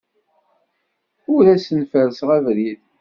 Ur 1.33 1.43
asen-ferrseɣ 1.53 2.29
abrid. 2.37 2.81